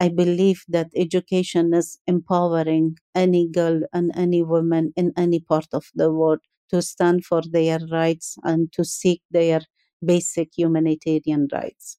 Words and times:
I 0.00 0.08
believe 0.08 0.62
that 0.68 0.92
education 0.94 1.74
is 1.74 1.98
empowering 2.06 2.98
any 3.16 3.48
girl 3.48 3.80
and 3.92 4.12
any 4.14 4.44
woman 4.44 4.92
in 4.94 5.12
any 5.16 5.40
part 5.40 5.66
of 5.72 5.86
the 5.92 6.12
world 6.12 6.38
to 6.70 6.82
stand 6.82 7.24
for 7.24 7.42
their 7.42 7.80
rights 7.90 8.36
and 8.44 8.72
to 8.74 8.84
seek 8.84 9.22
their 9.32 9.62
basic 10.04 10.56
humanitarian 10.56 11.48
rights. 11.52 11.98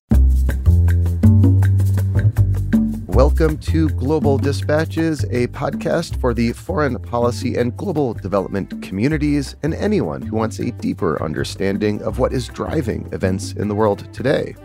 Welcome 3.08 3.58
to 3.58 3.90
Global 3.90 4.38
Dispatches, 4.38 5.26
a 5.26 5.48
podcast 5.48 6.22
for 6.22 6.34
the 6.34 6.54
foreign 6.54 7.00
policy 7.00 7.58
and 7.58 7.76
global 7.76 8.14
development 8.14 8.82
communities 8.82 9.58
and 9.62 9.74
anyone 9.74 10.22
who 10.22 10.38
wants 10.38 10.60
a 10.60 10.72
deeper 10.72 11.22
understanding 11.22 12.02
of 12.04 12.18
what 12.18 12.32
is 12.32 12.48
driving 12.48 13.10
events 13.12 13.52
in 13.52 13.68
the 13.68 13.76
world 13.76 14.08
today. 14.14 14.56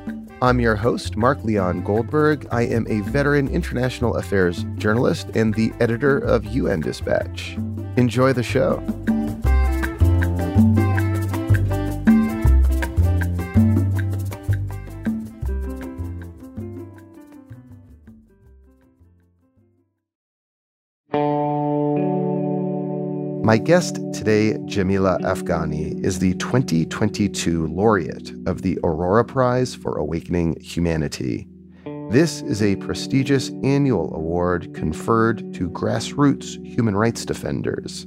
I'm 0.42 0.60
your 0.60 0.76
host, 0.76 1.16
Mark 1.16 1.42
Leon 1.44 1.84
Goldberg. 1.84 2.46
I 2.50 2.62
am 2.62 2.86
a 2.88 3.00
veteran 3.00 3.48
international 3.48 4.16
affairs 4.16 4.64
journalist 4.76 5.28
and 5.34 5.54
the 5.54 5.72
editor 5.80 6.18
of 6.18 6.44
UN 6.46 6.80
Dispatch. 6.80 7.56
Enjoy 7.96 8.32
the 8.32 8.42
show. 8.42 8.82
My 23.44 23.58
guest 23.58 23.96
today, 24.14 24.56
Jamila 24.64 25.18
Afghani, 25.20 26.02
is 26.02 26.18
the 26.18 26.32
2022 26.36 27.66
laureate 27.66 28.32
of 28.46 28.62
the 28.62 28.78
Aurora 28.82 29.22
Prize 29.22 29.74
for 29.74 29.98
Awakening 29.98 30.58
Humanity. 30.62 31.46
This 32.08 32.40
is 32.40 32.62
a 32.62 32.76
prestigious 32.76 33.50
annual 33.62 34.14
award 34.14 34.72
conferred 34.72 35.52
to 35.52 35.68
grassroots 35.68 36.64
human 36.64 36.96
rights 36.96 37.26
defenders. 37.26 38.06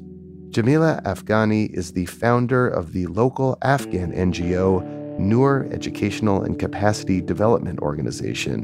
Jamila 0.50 1.04
Afghani 1.06 1.70
is 1.70 1.92
the 1.92 2.08
founder 2.08 2.68
of 2.68 2.94
the 2.94 3.06
local 3.06 3.60
Afghan 3.62 4.14
NGO 4.14 5.20
Noor 5.20 5.68
Educational 5.72 6.42
and 6.42 6.58
Capacity 6.58 7.22
Development 7.22 7.78
Organization, 7.82 8.64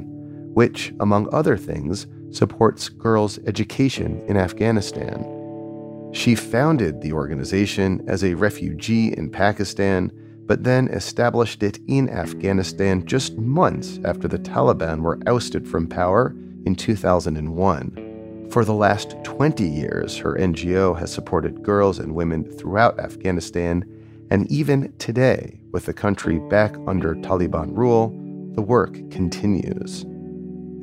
which, 0.55 0.91
among 0.99 1.31
other 1.31 1.55
things, 1.55 2.07
supports 2.31 2.89
girls' 2.89 3.37
education 3.45 4.23
in 4.27 4.37
Afghanistan. 4.37 5.42
She 6.13 6.35
founded 6.35 7.01
the 7.01 7.11
organization 7.11 8.05
as 8.07 8.23
a 8.23 8.35
refugee 8.35 9.17
in 9.17 9.31
Pakistan, 9.31 10.11
but 10.45 10.63
then 10.63 10.87
established 10.89 11.63
it 11.63 11.79
in 11.87 12.07
Afghanistan 12.07 13.03
just 13.03 13.35
months 13.35 13.99
after 14.05 14.27
the 14.27 14.37
Taliban 14.37 15.01
were 15.01 15.19
ousted 15.25 15.67
from 15.67 15.87
power 15.87 16.35
in 16.67 16.75
2001. 16.75 18.47
For 18.51 18.63
the 18.63 18.75
last 18.75 19.15
20 19.23 19.67
years, 19.67 20.15
her 20.17 20.35
NGO 20.35 20.97
has 20.99 21.11
supported 21.11 21.63
girls 21.63 21.97
and 21.97 22.13
women 22.13 22.43
throughout 22.43 22.99
Afghanistan, 22.99 23.83
and 24.29 24.49
even 24.51 24.93
today, 24.99 25.59
with 25.71 25.87
the 25.87 25.93
country 25.93 26.37
back 26.37 26.75
under 26.85 27.15
Taliban 27.15 27.75
rule, 27.75 28.09
the 28.53 28.61
work 28.61 28.93
continues. 29.09 30.05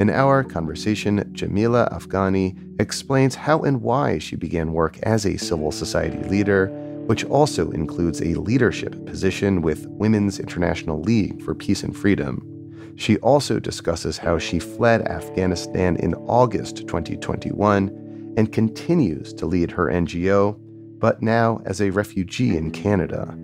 In 0.00 0.08
our 0.08 0.42
conversation, 0.42 1.28
Jamila 1.34 1.86
Afghani 1.92 2.56
explains 2.80 3.34
how 3.34 3.60
and 3.64 3.82
why 3.82 4.16
she 4.16 4.34
began 4.34 4.72
work 4.72 4.98
as 5.02 5.26
a 5.26 5.36
civil 5.36 5.70
society 5.70 6.26
leader, 6.26 6.68
which 7.04 7.26
also 7.26 7.70
includes 7.72 8.22
a 8.22 8.32
leadership 8.36 9.04
position 9.04 9.60
with 9.60 9.86
Women's 9.88 10.40
International 10.40 11.02
League 11.02 11.42
for 11.42 11.54
Peace 11.54 11.82
and 11.82 11.94
Freedom. 11.94 12.42
She 12.96 13.18
also 13.18 13.60
discusses 13.60 14.16
how 14.16 14.38
she 14.38 14.58
fled 14.58 15.02
Afghanistan 15.02 15.96
in 15.96 16.14
August 16.14 16.78
2021 16.88 18.34
and 18.38 18.50
continues 18.50 19.34
to 19.34 19.44
lead 19.44 19.70
her 19.70 19.88
NGO, 19.88 20.58
but 20.98 21.20
now 21.20 21.60
as 21.66 21.82
a 21.82 21.90
refugee 21.90 22.56
in 22.56 22.70
Canada. 22.70 23.36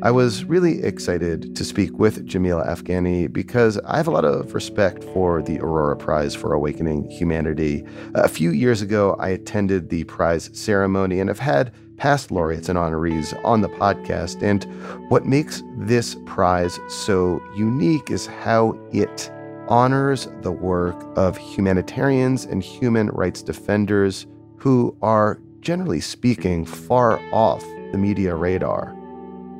I 0.00 0.12
was 0.12 0.44
really 0.44 0.84
excited 0.84 1.56
to 1.56 1.64
speak 1.64 1.98
with 1.98 2.24
Jamila 2.24 2.64
Afghani 2.64 3.32
because 3.32 3.78
I 3.78 3.96
have 3.96 4.06
a 4.06 4.12
lot 4.12 4.24
of 4.24 4.54
respect 4.54 5.02
for 5.02 5.42
the 5.42 5.58
Aurora 5.58 5.96
Prize 5.96 6.36
for 6.36 6.52
Awakening 6.52 7.10
Humanity. 7.10 7.84
A 8.14 8.28
few 8.28 8.52
years 8.52 8.80
ago, 8.80 9.16
I 9.18 9.30
attended 9.30 9.88
the 9.88 10.04
prize 10.04 10.50
ceremony 10.52 11.18
and 11.18 11.28
have 11.28 11.40
had 11.40 11.72
past 11.96 12.30
laureates 12.30 12.68
and 12.68 12.78
honorees 12.78 13.36
on 13.44 13.60
the 13.60 13.68
podcast. 13.70 14.40
And 14.40 14.62
what 15.10 15.26
makes 15.26 15.64
this 15.78 16.16
prize 16.26 16.78
so 16.88 17.42
unique 17.56 18.08
is 18.08 18.26
how 18.26 18.78
it 18.92 19.32
honors 19.66 20.28
the 20.42 20.52
work 20.52 20.96
of 21.16 21.36
humanitarians 21.36 22.44
and 22.44 22.62
human 22.62 23.08
rights 23.08 23.42
defenders 23.42 24.28
who 24.58 24.96
are, 25.02 25.40
generally 25.60 26.00
speaking, 26.00 26.64
far 26.64 27.20
off 27.32 27.64
the 27.90 27.98
media 27.98 28.36
radar 28.36 28.97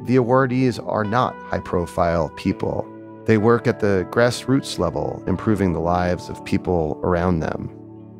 the 0.08 0.16
awardees 0.16 0.82
are 0.88 1.04
not 1.04 1.36
high 1.42 1.60
profile 1.60 2.30
people. 2.30 2.88
They 3.26 3.36
work 3.36 3.66
at 3.66 3.80
the 3.80 4.08
grassroots 4.10 4.78
level, 4.78 5.22
improving 5.26 5.74
the 5.74 5.80
lives 5.80 6.30
of 6.30 6.42
people 6.46 6.98
around 7.04 7.40
them. 7.40 7.68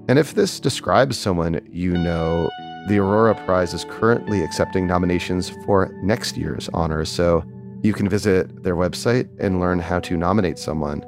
And 0.06 0.18
if 0.18 0.34
this 0.34 0.60
describes 0.60 1.16
someone 1.16 1.66
you 1.72 1.96
know, 1.96 2.50
the 2.88 2.98
Aurora 2.98 3.34
Prize 3.46 3.72
is 3.72 3.86
currently 3.86 4.42
accepting 4.42 4.86
nominations 4.86 5.48
for 5.64 5.90
next 6.02 6.36
year's 6.36 6.68
honors, 6.74 7.08
so 7.08 7.42
you 7.82 7.94
can 7.94 8.06
visit 8.06 8.62
their 8.62 8.76
website 8.76 9.30
and 9.40 9.58
learn 9.58 9.78
how 9.78 9.98
to 10.00 10.14
nominate 10.14 10.58
someone. 10.58 11.02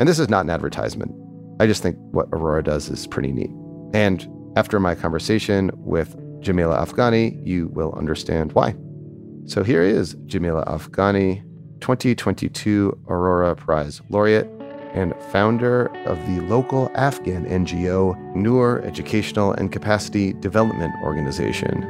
And 0.00 0.06
this 0.06 0.18
is 0.18 0.28
not 0.28 0.44
an 0.44 0.50
advertisement. 0.50 1.14
I 1.60 1.66
just 1.66 1.82
think 1.82 1.96
what 2.10 2.28
Aurora 2.30 2.62
does 2.62 2.90
is 2.90 3.06
pretty 3.06 3.32
neat. 3.32 3.50
And 3.94 4.28
after 4.54 4.78
my 4.78 4.94
conversation 4.94 5.70
with 5.76 6.14
Jamila 6.40 6.76
Afghani, 6.76 7.40
you 7.46 7.68
will 7.68 7.94
understand 7.94 8.52
why. 8.52 8.74
So 9.50 9.64
here 9.64 9.82
is 9.82 10.14
Jamila 10.26 10.64
Afghani, 10.66 11.42
2022 11.80 12.96
Aurora 13.08 13.56
Prize 13.56 14.00
laureate 14.08 14.46
and 14.94 15.12
founder 15.32 15.86
of 16.06 16.24
the 16.28 16.40
local 16.42 16.88
Afghan 16.94 17.46
NGO 17.46 18.16
Noor 18.36 18.80
Educational 18.82 19.50
and 19.50 19.72
Capacity 19.72 20.34
Development 20.34 20.94
Organization. 21.02 21.82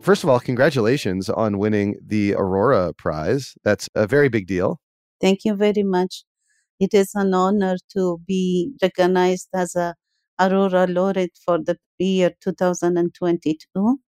First 0.00 0.24
of 0.24 0.28
all, 0.28 0.40
congratulations 0.40 1.30
on 1.30 1.58
winning 1.58 1.94
the 2.04 2.34
Aurora 2.34 2.92
Prize. 2.94 3.54
That's 3.62 3.88
a 3.94 4.08
very 4.08 4.28
big 4.28 4.48
deal. 4.48 4.80
Thank 5.20 5.44
you 5.44 5.54
very 5.54 5.84
much. 5.84 6.24
It 6.80 6.94
is 6.94 7.10
an 7.16 7.34
honor 7.34 7.76
to 7.94 8.18
be 8.26 8.72
recognized 8.82 9.48
as 9.54 9.74
a 9.76 9.96
Aurora 10.40 10.86
Laureate 10.86 11.36
for 11.44 11.58
the 11.58 11.76
year 11.98 12.32
2022 12.40 14.00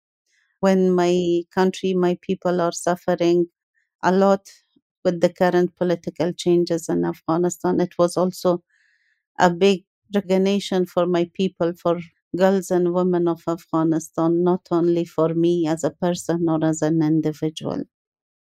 when 0.61 0.93
my 0.93 1.43
country, 1.51 1.95
my 1.95 2.19
people 2.23 2.61
are 2.61 2.73
suffering 2.73 3.49
a 4.03 4.13
lot 4.13 4.49
with 5.05 5.21
the 5.21 5.31
current 5.33 5.77
political 5.77 6.33
changes 6.33 6.89
in 6.89 7.05
Afghanistan. 7.05 7.81
It 7.81 7.99
was 7.99 8.17
also 8.17 8.63
a 9.39 9.51
big 9.51 9.85
recognition 10.15 10.87
for 10.87 11.07
my 11.07 11.31
people, 11.35 11.73
for 11.75 12.01
girls 12.37 12.71
and 12.71 12.93
women 12.95 13.29
of 13.29 13.43
Afghanistan, 13.49 14.45
not 14.45 14.69
only 14.71 15.05
for 15.07 15.35
me 15.35 15.67
as 15.67 15.85
a 15.85 15.91
person 15.91 16.49
or 16.49 16.65
as 16.65 16.83
an 16.83 17.03
individual. 17.03 17.83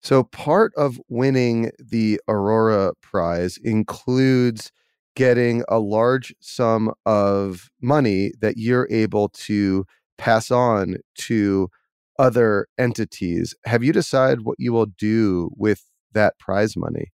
So 0.02 0.24
part 0.24 0.72
of 0.76 1.00
winning 1.08 1.70
the 1.78 2.20
Aurora 2.28 2.92
Prize 3.02 3.58
includes 3.62 4.70
getting 5.16 5.64
a 5.68 5.78
large 5.80 6.34
sum 6.40 6.92
of 7.04 7.68
money 7.82 8.32
that 8.40 8.56
you're 8.56 8.86
able 8.90 9.28
to 9.30 9.84
pass 10.16 10.50
on 10.50 10.96
to 11.16 11.68
other 12.18 12.66
entities. 12.78 13.54
Have 13.64 13.82
you 13.82 13.92
decided 13.92 14.44
what 14.44 14.56
you 14.58 14.72
will 14.72 14.86
do 14.86 15.50
with 15.56 15.82
that 16.12 16.38
prize 16.38 16.76
money? 16.76 17.12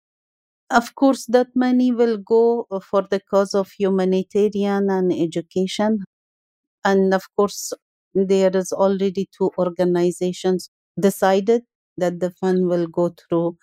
Of 0.71 0.95
course, 0.95 1.27
that 1.27 1.49
money 1.55 1.93
will 1.93 2.19
go 2.19 2.67
uh, 2.71 2.81
for 2.81 3.03
the 3.03 3.21
cause 3.21 3.55
of 3.55 3.71
humanitarian 3.73 4.91
and 4.91 5.13
education. 5.13 6.05
And 6.85 7.15
of 7.15 7.25
course, 7.37 7.73
there 8.15 8.55
is 8.57 8.73
already 8.73 9.29
two 9.37 9.51
organizations 9.59 10.71
decided 11.01 11.63
that 11.99 12.21
the 12.21 12.31
fund 12.31 12.67
will 12.69 12.87
go 12.87 13.11
through 13.11 13.57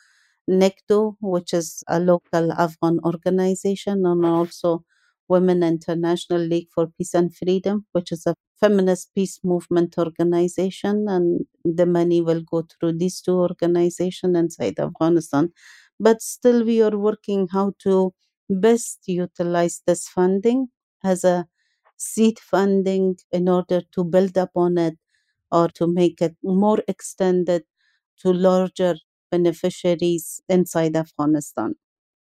NECDO, 0.50 1.18
which 1.22 1.54
is 1.54 1.84
a 1.88 2.00
local 2.00 2.52
Afghan 2.54 3.00
organization, 3.06 4.06
and 4.06 4.26
also 4.26 4.84
Women 5.28 5.64
International 5.64 6.40
League 6.42 6.70
for 6.74 6.88
Peace 6.98 7.14
and 7.16 7.36
Freedom, 7.36 7.86
which 7.94 8.12
is 8.12 8.26
a 8.28 8.36
feminist 8.60 9.10
peace 9.16 9.40
movement 9.44 9.98
organization, 9.98 11.06
and 11.10 11.46
the 11.64 11.86
money 11.86 12.22
will 12.22 12.42
go 12.42 12.64
through 12.64 12.94
these 12.94 13.22
two 13.22 13.34
organizations 13.40 14.38
inside 14.38 14.80
Afghanistan. 14.80 15.52
But 16.00 16.22
still, 16.22 16.64
we 16.64 16.82
are 16.82 16.98
working 16.98 17.48
how 17.52 17.74
to 17.80 18.14
best 18.50 19.00
utilize 19.08 19.82
this 19.88 20.08
funding 20.08 20.68
as 21.04 21.24
a 21.24 21.48
seed 21.98 22.40
funding 22.40 23.18
in 23.32 23.50
order 23.50 23.82
to 23.94 24.04
build 24.04 24.38
upon 24.38 24.78
it 24.78 24.98
or 25.52 25.70
to 25.70 25.88
make 25.88 26.22
it 26.22 26.36
more 26.44 26.80
extended 26.88 27.64
to 28.22 28.32
larger 28.32 28.96
beneficiaries 29.32 30.42
inside 30.50 30.96
Afghanistan. 30.96 31.76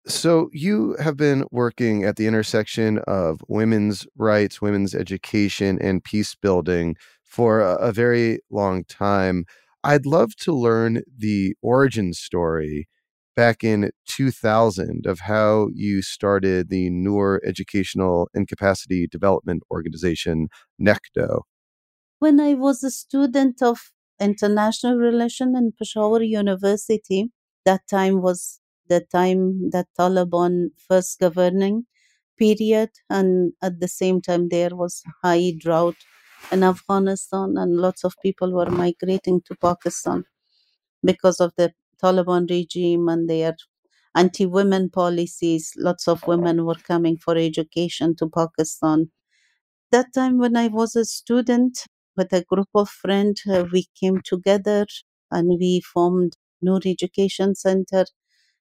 So, 0.06 0.50
you 0.52 0.96
have 1.00 1.16
been 1.16 1.44
working 1.50 2.04
at 2.04 2.14
the 2.14 2.28
intersection 2.28 2.98
of 3.08 3.40
women's 3.48 4.06
rights, 4.16 4.62
women's 4.62 4.94
education, 4.94 5.78
and 5.80 6.04
peace 6.04 6.36
building 6.36 6.94
for 7.24 7.60
a, 7.60 7.74
a 7.74 7.92
very 7.92 8.38
long 8.48 8.84
time. 8.84 9.46
I'd 9.82 10.06
love 10.06 10.36
to 10.36 10.52
learn 10.52 11.02
the 11.18 11.54
origin 11.60 12.12
story 12.12 12.88
back 13.34 13.62
in 13.62 13.90
2000 14.08 15.06
of 15.06 15.20
how 15.20 15.68
you 15.74 16.02
started 16.02 16.70
the 16.70 16.88
Noor 16.90 17.40
Educational 17.44 18.28
and 18.32 18.48
Capacity 18.48 19.06
Development 19.06 19.62
Organization, 19.70 20.48
NECDO. 20.80 21.42
When 22.18 22.40
I 22.40 22.54
was 22.54 22.82
a 22.82 22.90
student 22.90 23.60
of 23.60 23.92
international 24.20 24.96
relation 24.96 25.56
in 25.56 25.72
Peshawar 25.72 26.22
University, 26.22 27.30
that 27.64 27.82
time 27.88 28.22
was 28.22 28.60
the 28.88 29.00
time 29.12 29.70
that 29.70 29.86
Taliban 29.98 30.68
first 30.88 31.18
governing 31.20 31.86
period, 32.38 32.90
and 33.10 33.52
at 33.62 33.80
the 33.80 33.88
same 33.88 34.20
time 34.20 34.48
there 34.48 34.74
was 34.76 35.02
high 35.22 35.52
drought 35.58 35.96
in 36.52 36.62
Afghanistan, 36.62 37.54
and 37.56 37.76
lots 37.76 38.04
of 38.04 38.14
people 38.22 38.52
were 38.52 38.70
migrating 38.70 39.40
to 39.42 39.54
Pakistan 39.56 40.24
because 41.04 41.40
of 41.40 41.52
the 41.56 41.72
Taliban 42.02 42.48
regime 42.50 43.08
and 43.08 43.28
their 43.28 43.56
anti-women 44.14 44.90
policies. 44.90 45.72
Lots 45.76 46.08
of 46.08 46.26
women 46.26 46.64
were 46.64 46.74
coming 46.76 47.16
for 47.16 47.36
education 47.36 48.14
to 48.16 48.28
Pakistan. 48.28 49.10
That 49.92 50.12
time 50.14 50.38
when 50.38 50.56
I 50.56 50.68
was 50.68 50.96
a 50.96 51.04
student 51.04 51.86
with 52.16 52.32
a 52.32 52.44
group 52.44 52.68
of 52.74 52.88
friends, 52.88 53.42
uh, 53.46 53.64
we 53.72 53.86
came 54.00 54.20
together 54.22 54.86
and 55.30 55.48
we 55.60 55.80
formed 55.80 56.36
Noor 56.62 56.80
Education 56.84 57.54
Center 57.54 58.04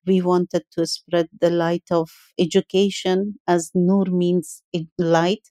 we 0.08 0.22
wanted 0.22 0.64
to 0.72 0.86
spread 0.88 1.28
the 1.42 1.50
light 1.50 1.84
of 1.92 2.10
education 2.40 3.40
as 3.48 3.72
Noor 3.76 4.06
means 4.06 4.64
light 4.98 5.50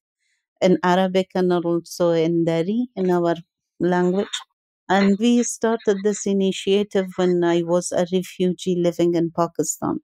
in 0.61 0.79
Arabic 0.83 1.31
and 1.35 1.53
also 1.53 2.11
in 2.13 2.45
Dari 2.45 2.89
in 2.97 3.11
our 3.11 3.37
language. 3.81 4.37
And 4.89 5.19
we 5.19 5.43
started 5.45 5.99
this 6.05 6.27
initiative 6.27 7.07
when 7.17 7.45
I 7.45 7.63
was 7.63 7.93
a 7.93 8.07
refugee 8.13 8.77
living 8.77 9.15
in 9.15 9.31
Pakistan. 9.33 10.01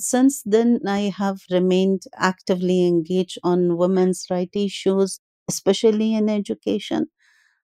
Since 0.00 0.42
then, 0.44 0.80
I 0.84 1.12
have 1.16 1.42
remained 1.48 2.02
actively 2.16 2.84
engaged 2.88 3.38
on 3.44 3.76
women's 3.76 4.26
rights 4.28 4.56
issues, 4.56 5.20
especially 5.52 6.10
in 6.20 6.28
education 6.40 7.06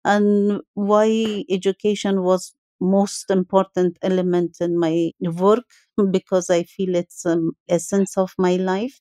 and 0.04 0.60
why 0.74 1.44
education 1.50 2.22
was 2.22 2.54
most 2.80 3.30
important 3.30 3.96
element 4.02 4.56
in 4.60 4.78
my 4.78 5.10
work 5.44 5.64
because 6.18 6.50
i 6.50 6.62
feel 6.74 6.94
it's 7.02 7.24
um, 7.26 7.52
essence 7.68 8.16
of 8.18 8.32
my 8.38 8.56
life. 8.56 9.00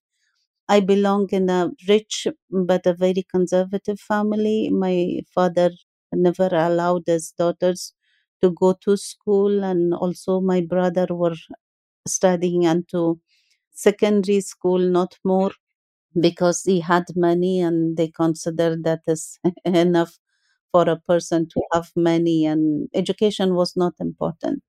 I 0.69 0.79
belong 0.79 1.29
in 1.31 1.49
a 1.49 1.71
rich 1.89 2.27
but 2.69 2.85
a 2.85 2.93
very 2.93 3.23
conservative 3.35 3.99
family. 3.99 4.69
My 4.69 5.21
father 5.33 5.71
never 6.13 6.49
allowed 6.51 7.03
his 7.07 7.31
daughters 7.31 7.93
to 8.43 8.51
go 8.51 8.73
to 8.85 8.95
school 8.97 9.63
and 9.63 9.93
also 9.93 10.41
my 10.41 10.61
brother 10.61 11.07
were 11.09 11.35
studying 12.07 12.65
until 12.65 13.19
secondary 13.71 14.41
school 14.41 14.79
not 14.79 15.17
more 15.23 15.51
because 16.19 16.63
he 16.63 16.79
had 16.79 17.05
money 17.15 17.59
and 17.59 17.97
they 17.97 18.07
considered 18.09 18.83
that 18.83 19.01
is 19.07 19.39
enough 19.65 20.17
for 20.71 20.89
a 20.89 20.99
person 20.99 21.47
to 21.49 21.61
have 21.73 21.91
money 21.95 22.45
and 22.45 22.89
education 22.93 23.55
was 23.55 23.75
not 23.75 23.93
important. 23.99 24.61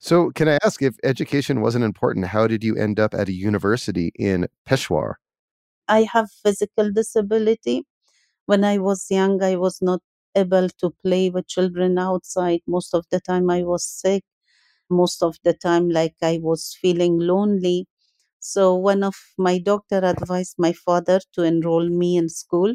So, 0.00 0.30
can 0.30 0.48
I 0.48 0.58
ask 0.64 0.82
if 0.82 0.96
education 1.04 1.60
wasn't 1.60 1.84
important, 1.84 2.26
how 2.26 2.46
did 2.46 2.64
you 2.64 2.76
end 2.76 2.98
up 3.00 3.14
at 3.14 3.28
a 3.28 3.32
university 3.32 4.12
in 4.16 4.48
Peshawar? 4.64 5.18
I 5.88 6.02
have 6.12 6.30
physical 6.30 6.90
disability. 6.92 7.84
When 8.46 8.64
I 8.64 8.78
was 8.78 9.06
young, 9.10 9.42
I 9.42 9.56
was 9.56 9.80
not 9.82 10.00
able 10.34 10.68
to 10.80 10.90
play 11.04 11.30
with 11.30 11.48
children 11.48 11.98
outside. 11.98 12.60
Most 12.66 12.94
of 12.94 13.06
the 13.10 13.20
time, 13.20 13.50
I 13.50 13.62
was 13.64 13.84
sick. 13.84 14.24
Most 14.90 15.22
of 15.22 15.36
the 15.44 15.54
time, 15.54 15.90
like 15.90 16.16
I 16.22 16.38
was 16.42 16.76
feeling 16.80 17.18
lonely. 17.18 17.86
So, 18.40 18.74
one 18.74 19.02
of 19.04 19.14
my 19.38 19.58
doctor 19.58 19.98
advised 20.04 20.56
my 20.58 20.72
father 20.72 21.20
to 21.34 21.42
enroll 21.44 21.88
me 21.88 22.16
in 22.16 22.28
school 22.28 22.74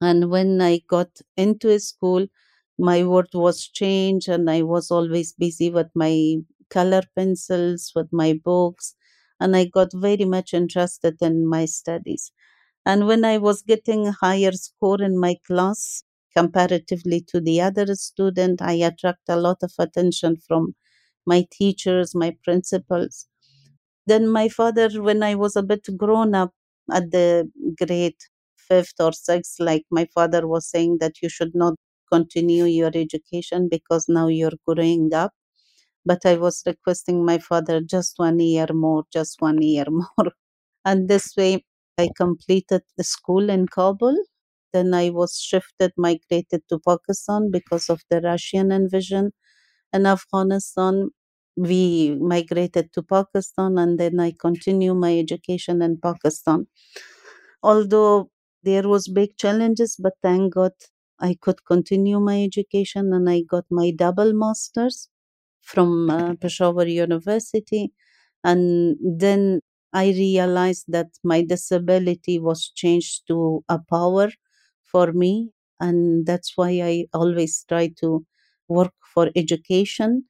And 0.00 0.30
when 0.30 0.60
I 0.60 0.78
got 0.88 1.20
into 1.36 1.70
a 1.70 1.80
school, 1.80 2.26
my 2.78 3.04
world 3.04 3.34
was 3.34 3.66
changed, 3.68 4.28
and 4.28 4.48
I 4.50 4.62
was 4.62 4.90
always 4.90 5.32
busy 5.32 5.70
with 5.70 5.88
my 5.94 6.36
color 6.70 7.02
pencils, 7.16 7.92
with 7.96 8.12
my 8.12 8.34
books, 8.34 8.94
and 9.40 9.56
I 9.56 9.64
got 9.66 9.92
very 9.92 10.24
much 10.24 10.54
interested 10.54 11.16
in 11.22 11.46
my 11.46 11.64
studies. 11.66 12.32
And 12.86 13.06
when 13.06 13.24
I 13.26 13.38
was 13.38 13.62
getting 13.62 14.06
higher 14.06 14.52
score 14.52 15.02
in 15.02 15.18
my 15.18 15.36
class 15.46 16.04
comparatively 16.36 17.20
to 17.28 17.40
the 17.40 17.60
other 17.60 17.94
student, 17.94 18.62
I 18.62 18.74
attract 18.74 19.28
a 19.28 19.36
lot 19.36 19.62
of 19.62 19.72
attention 19.78 20.36
from 20.38 20.74
my 21.26 21.46
teachers, 21.50 22.14
my 22.14 22.36
principals. 22.44 23.26
Then 24.06 24.28
my 24.28 24.48
father, 24.48 24.88
when 25.02 25.22
I 25.22 25.34
was 25.34 25.56
a 25.56 25.62
bit 25.62 25.86
grown 25.96 26.34
up 26.34 26.52
at 26.92 27.10
the 27.10 27.50
grade 27.80 28.16
fifth 28.56 28.94
or 29.00 29.12
sixth, 29.12 29.56
like 29.60 29.84
my 29.90 30.06
father 30.14 30.46
was 30.46 30.68
saying 30.68 30.98
that 31.00 31.22
you 31.22 31.28
should 31.28 31.54
not 31.54 31.74
continue 32.12 32.64
your 32.64 32.90
education 32.94 33.68
because 33.70 34.06
now 34.08 34.28
you're 34.28 34.58
growing 34.66 35.12
up. 35.14 35.32
But 36.06 36.24
I 36.26 36.36
was 36.36 36.62
requesting 36.66 37.24
my 37.26 37.38
father 37.38 37.80
just 37.82 38.14
one 38.18 38.40
year 38.40 38.66
more, 38.72 39.04
just 39.12 39.40
one 39.42 39.60
year 39.62 39.84
more. 39.90 40.32
And 40.84 41.08
this 41.08 41.34
way 41.36 41.64
I 41.98 42.08
completed 42.16 42.82
the 42.98 43.04
school 43.04 43.50
in 43.50 43.68
Kabul. 43.68 44.16
Then 44.72 44.94
I 44.94 45.10
was 45.10 45.38
shifted, 45.40 45.92
migrated 45.96 46.62
to 46.70 46.80
Pakistan 46.86 47.50
because 47.50 47.90
of 47.90 48.02
the 48.10 48.20
Russian 48.22 48.72
invasion 48.72 49.32
in 49.92 50.06
Afghanistan. 50.06 51.10
We 51.56 52.16
migrated 52.20 52.92
to 52.94 53.02
Pakistan 53.02 53.78
and 53.78 53.98
then 53.98 54.20
I 54.20 54.32
continue 54.32 54.94
my 54.94 55.18
education 55.18 55.82
in 55.82 55.98
Pakistan. 55.98 56.66
Although 57.62 58.30
there 58.62 58.88
was 58.88 59.08
big 59.08 59.36
challenges, 59.36 59.96
but 59.98 60.14
thank 60.22 60.54
God 60.54 60.72
I 61.18 61.36
could 61.40 61.64
continue 61.64 62.20
my 62.20 62.42
education 62.42 63.12
and 63.12 63.28
I 63.28 63.42
got 63.42 63.64
my 63.70 63.90
double 63.90 64.32
masters 64.32 65.08
from 65.62 66.10
uh, 66.10 66.34
Peshawar 66.36 66.86
University. 66.86 67.92
And 68.44 68.96
then 69.02 69.60
I 69.92 70.08
realized 70.10 70.86
that 70.88 71.08
my 71.24 71.42
disability 71.42 72.38
was 72.38 72.70
changed 72.74 73.26
to 73.28 73.64
a 73.68 73.78
power 73.78 74.30
for 74.84 75.12
me. 75.12 75.50
And 75.80 76.26
that's 76.26 76.52
why 76.56 76.70
I 76.82 77.06
always 77.12 77.64
try 77.68 77.88
to 78.00 78.24
work 78.68 78.94
for 79.14 79.30
education. 79.36 80.24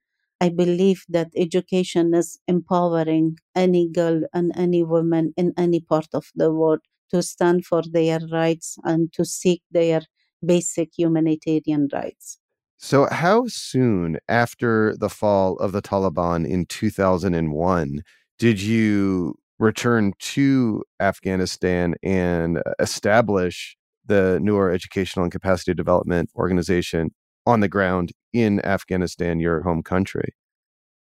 I 0.45 0.51
believe 0.51 1.07
that 1.09 1.31
education 1.35 2.13
is 2.13 2.39
empowering 2.47 3.39
any 3.55 3.89
girl 3.89 4.21
and 4.35 4.53
any 4.55 4.83
woman 4.83 5.33
in 5.39 5.55
any 5.57 5.81
part 5.81 6.09
of 6.13 6.27
the 6.35 6.53
world 6.53 6.81
to 7.13 7.23
stand 7.23 7.65
for 7.65 7.81
their 7.91 8.19
rights 8.31 8.77
and 8.85 9.11
to 9.15 9.25
seek 9.25 9.63
their 9.71 10.03
basic 10.45 10.91
humanitarian 10.99 11.89
rights. 11.91 12.39
So, 12.77 13.07
how 13.11 13.47
soon 13.47 14.19
after 14.29 14.95
the 14.99 15.09
fall 15.09 15.57
of 15.65 15.73
the 15.73 15.81
Taliban 15.81 16.47
in 16.47 16.67
2001 16.67 18.03
did 18.39 18.61
you 18.61 19.37
return 19.59 20.13
to 20.35 20.85
Afghanistan 21.01 21.95
and 22.03 22.59
uh, 22.59 22.63
establish 22.81 23.79
the 24.05 24.39
Noor 24.43 24.71
Educational 24.71 25.23
and 25.23 25.33
Capacity 25.33 25.73
Development 25.73 26.29
Organization 26.37 27.15
on 27.47 27.61
the 27.61 27.69
ground 27.69 28.13
in 28.33 28.65
Afghanistan, 28.65 29.41
your 29.41 29.63
home 29.63 29.83
country? 29.83 30.35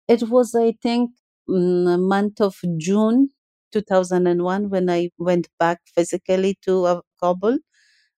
It 0.07 0.29
was, 0.29 0.55
I 0.55 0.75
think, 0.83 1.11
a 1.49 1.99
month 1.99 2.41
of 2.41 2.57
June 2.79 3.29
2001 3.73 4.71
when 4.71 4.89
I 4.89 5.11
went 5.19 5.49
back 5.59 5.81
physically 5.95 6.59
to 6.63 6.85
uh, 6.85 7.01
Kabul 7.23 7.59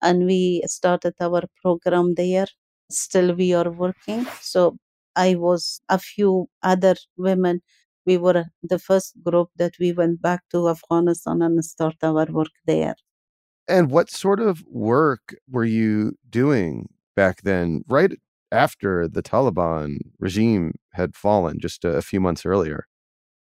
and 0.03 0.27
we 0.27 0.63
started 0.67 1.15
our 1.21 1.43
program 1.63 2.15
there. 2.15 2.47
Still, 2.91 3.35
we 3.35 3.55
are 3.55 3.71
working. 3.71 4.27
So, 4.41 4.77
I 5.17 5.35
was 5.35 5.81
a 5.89 5.99
few 5.99 6.49
other 6.63 6.95
women. 7.17 7.61
We 8.07 8.19
were 8.19 8.45
the 8.63 8.79
first 8.79 9.15
group 9.23 9.49
that 9.57 9.73
we 9.81 9.93
went 9.93 10.23
back 10.23 10.43
to 10.53 10.69
Afghanistan 10.69 11.43
and 11.43 11.63
start 11.65 11.97
our 12.03 12.27
work 12.27 12.55
there. 12.67 12.95
And 13.67 13.91
what 13.91 14.11
sort 14.11 14.41
of 14.41 14.65
work 14.67 15.35
were 15.51 15.65
you 15.65 16.17
doing 16.31 16.89
back 17.23 17.37
then, 17.43 17.83
right 17.89 18.13
after 18.67 18.93
the 19.17 19.23
Taliban 19.23 19.89
regime 20.27 20.65
had 20.99 21.11
fallen 21.25 21.55
just 21.67 21.85
a, 21.85 21.91
a 22.01 22.03
few 22.11 22.21
months 22.27 22.47
earlier? 22.53 22.81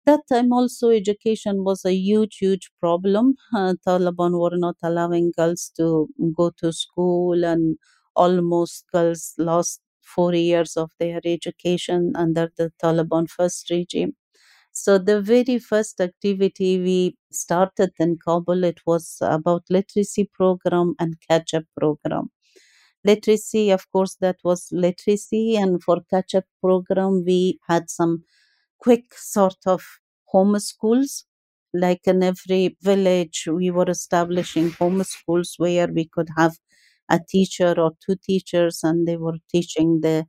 That 0.04 0.22
time 0.32 0.52
also 0.52 0.88
education 0.90 1.62
was 1.68 1.84
a 1.84 1.94
huge, 2.08 2.34
huge 2.44 2.66
problem. 2.82 3.26
Uh, 3.60 3.74
Taliban 3.86 4.32
were 4.42 4.58
not 4.66 4.76
allowing 4.82 5.26
girls 5.40 5.62
to 5.78 6.08
go 6.40 6.46
to 6.60 6.72
school 6.72 7.44
and 7.52 7.62
almost 8.24 8.84
girls 8.92 9.22
lost 9.38 9.80
four 10.14 10.34
years 10.34 10.72
of 10.82 10.90
their 10.98 11.20
education 11.36 12.12
under 12.24 12.46
the 12.58 12.66
Taliban 12.82 13.30
first 13.36 13.70
regime. 13.70 14.12
So 14.72 14.98
the 14.98 15.18
very 15.20 15.58
first 15.70 16.00
activity 16.00 16.70
we 16.88 17.16
started 17.30 17.90
in 18.04 18.18
Kabul, 18.24 18.64
it 18.64 18.80
was 18.86 19.06
about 19.20 19.62
literacy 19.70 20.24
program 20.40 20.94
and 20.98 21.16
catch-up 21.28 21.66
program. 21.78 22.30
Literacy, 23.04 23.70
of 23.70 23.90
course, 23.92 24.16
that 24.20 24.36
was 24.44 24.68
literacy, 24.72 25.56
and 25.56 25.82
for 25.82 26.02
catch-up 26.10 26.44
program, 26.60 27.24
we 27.26 27.58
had 27.68 27.90
some 27.90 28.24
quick 28.78 29.14
sort 29.14 29.58
of 29.66 29.82
home 30.26 30.58
schools. 30.60 31.24
Like 31.74 32.02
in 32.06 32.22
every 32.22 32.76
village, 32.82 33.48
we 33.50 33.70
were 33.70 33.88
establishing 33.90 34.70
home 34.72 35.02
schools 35.04 35.54
where 35.58 35.88
we 35.88 36.06
could 36.08 36.28
have 36.36 36.56
a 37.10 37.20
teacher 37.28 37.74
or 37.78 37.92
two 38.04 38.16
teachers, 38.16 38.80
and 38.82 39.06
they 39.08 39.16
were 39.16 39.38
teaching 39.50 40.00
the 40.00 40.26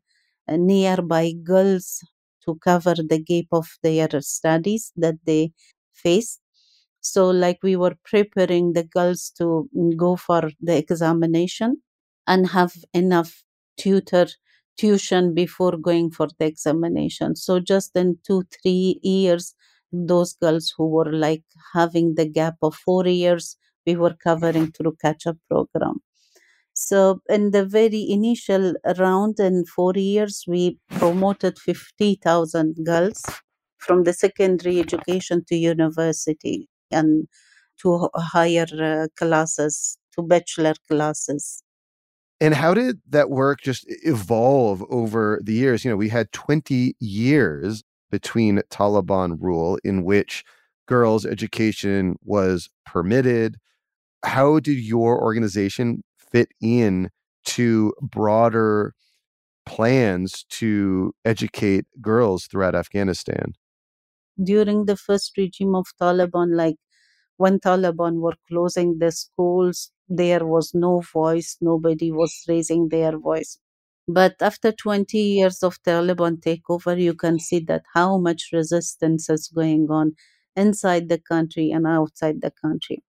uh, 0.47 0.57
nearby 0.57 1.33
girls 1.43 2.01
to 2.45 2.55
cover 2.55 2.95
the 2.95 3.19
gap 3.19 3.45
of 3.51 3.67
their 3.83 4.09
studies 4.21 4.91
that 4.95 5.15
they 5.25 5.51
faced. 5.93 6.41
So, 7.01 7.29
like 7.29 7.59
we 7.63 7.75
were 7.75 7.95
preparing 8.03 8.73
the 8.73 8.83
girls 8.83 9.31
to 9.37 9.69
go 9.97 10.15
for 10.15 10.49
the 10.61 10.77
examination 10.77 11.81
and 12.27 12.47
have 12.49 12.73
enough 12.93 13.43
tutor 13.77 14.27
tuition 14.77 15.33
before 15.33 15.77
going 15.77 16.11
for 16.11 16.27
the 16.39 16.45
examination. 16.45 17.35
So, 17.35 17.59
just 17.59 17.95
in 17.95 18.17
two, 18.25 18.43
three 18.61 18.99
years, 19.03 19.55
those 19.91 20.33
girls 20.33 20.73
who 20.77 20.87
were 20.89 21.11
like 21.13 21.43
having 21.73 22.15
the 22.15 22.27
gap 22.27 22.55
of 22.61 22.75
four 22.75 23.05
years, 23.07 23.57
we 23.85 23.95
were 23.95 24.15
covering 24.23 24.71
through 24.71 24.95
catch 25.01 25.27
up 25.27 25.37
program. 25.49 26.01
So, 26.75 27.21
in 27.29 27.51
the 27.51 27.65
very 27.65 28.05
initial 28.09 28.73
round, 28.99 29.39
in 29.39 29.65
four 29.65 29.93
years, 29.95 30.43
we 30.47 30.79
promoted 30.91 31.57
50,000 31.59 32.77
girls 32.85 33.23
from 33.77 34.03
the 34.03 34.13
secondary 34.13 34.79
education 34.79 35.43
to 35.47 35.55
university 35.55 36.69
and 36.91 37.27
to 37.81 38.09
higher 38.15 38.67
uh, 38.73 39.07
classes, 39.17 39.97
to 40.15 40.21
bachelor 40.23 40.73
classes. 40.89 41.63
And 42.43 42.53
how 42.53 42.73
did 42.73 42.99
that 43.07 43.29
work 43.29 43.61
just 43.61 43.85
evolve 44.03 44.83
over 44.89 45.39
the 45.41 45.53
years? 45.53 45.85
You 45.85 45.91
know, 45.91 45.95
we 45.95 46.09
had 46.09 46.29
20 46.33 46.93
years 46.99 47.83
between 48.11 48.61
Taliban 48.69 49.37
rule 49.39 49.79
in 49.81 50.03
which 50.03 50.43
girls' 50.85 51.25
education 51.25 52.17
was 52.21 52.69
permitted. 52.85 53.55
How 54.25 54.59
did 54.59 54.77
your 54.77 55.23
organization 55.23 56.03
fit 56.17 56.49
in 56.59 57.11
to 57.45 57.93
broader 58.01 58.93
plans 59.65 60.43
to 60.49 61.13
educate 61.23 61.85
girls 62.01 62.47
throughout 62.47 62.75
Afghanistan? 62.75 63.53
During 64.43 64.83
the 64.83 64.97
first 64.97 65.37
regime 65.37 65.75
of 65.75 65.85
Taliban, 65.97 66.57
like 66.57 66.75
when 67.37 67.59
Taliban 67.59 68.19
were 68.21 68.35
closing 68.47 68.99
the 68.99 69.11
schools, 69.11 69.91
there 70.09 70.45
was 70.45 70.73
no 70.73 71.01
voice, 71.01 71.57
nobody 71.61 72.11
was 72.11 72.43
raising 72.47 72.89
their 72.89 73.17
voice. 73.17 73.59
But 74.07 74.35
after 74.41 74.71
20 74.71 75.19
years 75.19 75.63
of 75.63 75.81
Taliban 75.83 76.37
takeover, 76.41 76.99
you 77.01 77.13
can 77.15 77.39
see 77.39 77.59
that 77.61 77.83
how 77.93 78.17
much 78.17 78.49
resistance 78.53 79.29
is 79.29 79.47
going 79.47 79.87
on 79.89 80.15
inside 80.55 81.09
the 81.09 81.19
country 81.19 81.71
and 81.71 81.87
outside 81.87 82.41
the 82.41 82.51
country. 82.51 83.03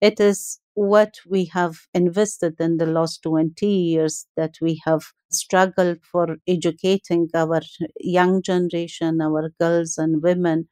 It 0.00 0.20
is 0.20 0.60
what 0.74 1.14
we 1.28 1.46
have 1.46 1.78
invested 1.94 2.60
in 2.60 2.76
the 2.76 2.86
last 2.86 3.22
20 3.22 3.66
years 3.66 4.26
that 4.36 4.54
we 4.60 4.80
have 4.84 5.02
struggled 5.32 5.98
for 6.04 6.36
educating 6.46 7.28
our 7.34 7.60
young 8.00 8.40
generation, 8.42 9.20
our 9.20 9.50
girls 9.60 9.98
and 9.98 10.22
women. 10.22 10.68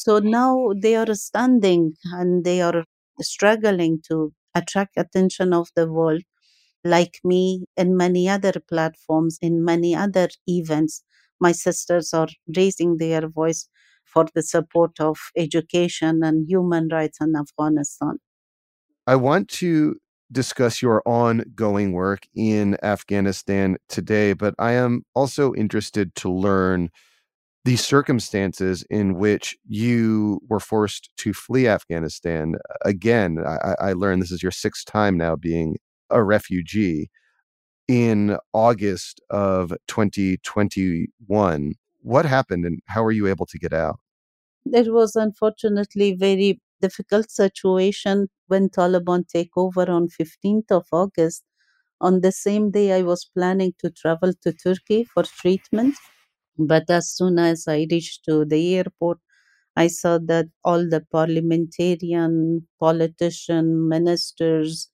So 0.00 0.20
now 0.20 0.74
they 0.80 0.94
are 0.94 1.12
standing 1.14 1.94
and 2.04 2.44
they 2.44 2.60
are 2.62 2.84
struggling 3.20 4.00
to 4.08 4.32
attract 4.54 4.92
attention 4.96 5.52
of 5.52 5.70
the 5.74 5.90
world 5.90 6.22
like 6.84 7.18
me 7.24 7.64
in 7.76 7.96
many 7.96 8.28
other 8.28 8.52
platforms 8.68 9.38
in 9.42 9.64
many 9.64 9.96
other 9.96 10.28
events. 10.46 11.02
My 11.40 11.50
sisters 11.50 12.14
are 12.14 12.28
raising 12.56 12.98
their 12.98 13.28
voice 13.28 13.68
for 14.04 14.26
the 14.36 14.42
support 14.42 15.00
of 15.00 15.18
education 15.36 16.22
and 16.22 16.48
human 16.48 16.86
rights 16.92 17.18
in 17.20 17.34
afghanistan. 17.34 18.18
I 19.04 19.16
want 19.16 19.48
to 19.62 19.96
discuss 20.30 20.80
your 20.80 21.02
ongoing 21.06 21.90
work 21.90 22.28
in 22.36 22.76
Afghanistan 22.84 23.78
today, 23.88 24.32
but 24.32 24.54
I 24.60 24.72
am 24.74 25.02
also 25.14 25.54
interested 25.54 26.14
to 26.16 26.30
learn 26.30 26.90
the 27.68 27.76
circumstances 27.76 28.82
in 28.88 29.12
which 29.18 29.54
you 29.66 30.40
were 30.48 30.58
forced 30.58 31.10
to 31.18 31.34
flee 31.34 31.68
Afghanistan. 31.68 32.54
Uh, 32.54 32.74
again, 32.86 33.36
I, 33.46 33.74
I 33.88 33.92
learned 33.92 34.22
this 34.22 34.30
is 34.30 34.42
your 34.42 34.52
sixth 34.52 34.86
time 34.86 35.18
now 35.18 35.36
being 35.36 35.76
a 36.08 36.22
refugee. 36.22 37.10
In 37.86 38.38
August 38.54 39.20
of 39.28 39.74
2021, 39.86 41.74
what 42.00 42.24
happened 42.24 42.64
and 42.64 42.80
how 42.86 43.02
were 43.02 43.12
you 43.12 43.26
able 43.26 43.44
to 43.44 43.58
get 43.58 43.74
out? 43.74 43.98
it 44.72 44.92
was 44.92 45.16
unfortunately 45.16 46.14
very 46.14 46.60
difficult 46.82 47.30
situation 47.30 48.28
when 48.48 48.68
taliban 48.68 49.26
take 49.26 49.50
over 49.56 49.90
on 49.90 50.06
15th 50.08 50.70
of 50.70 50.84
august 50.92 51.42
on 52.00 52.20
the 52.20 52.30
same 52.30 52.70
day 52.70 52.92
i 52.92 53.00
was 53.00 53.30
planning 53.34 53.72
to 53.78 53.88
travel 53.88 54.34
to 54.42 54.52
turkey 54.52 55.04
for 55.04 55.22
treatment 55.22 55.96
but 56.58 56.88
as 56.90 57.10
soon 57.10 57.38
as 57.38 57.66
i 57.68 57.86
reached 57.90 58.24
to 58.24 58.44
the 58.44 58.76
airport 58.76 59.18
i 59.76 59.86
saw 59.86 60.18
that 60.18 60.46
all 60.64 60.82
the 60.94 61.02
parliamentarian 61.12 62.66
politician 62.80 63.88
ministers 63.88 64.90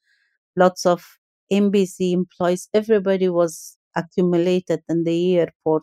lots 0.56 0.86
of 0.86 1.04
embassy 1.50 2.12
employees 2.12 2.68
everybody 2.74 3.28
was 3.28 3.76
accumulated 3.96 4.80
in 4.88 5.04
the 5.04 5.36
airport 5.38 5.82